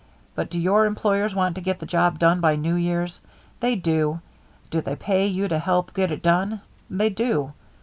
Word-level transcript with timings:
But 0.33 0.49
do 0.49 0.59
your 0.59 0.87
employers 0.87 1.35
want 1.35 1.53
to 1.53 1.61
get 1.61 1.77
the 1.77 1.85
job 1.85 2.17
done 2.17 2.41
by 2.41 2.55
New 2.55 2.73
Year's? 2.73 3.21
They 3.59 3.75
do. 3.75 4.21
Do 4.71 4.81
they 4.81 4.95
pay 4.95 5.27
you 5.27 5.47
to 5.47 5.59
help 5.59 5.93
get 5.93 6.11
it 6.11 6.23
done? 6.23 6.61
They 6.89 7.11
do. 7.11 7.53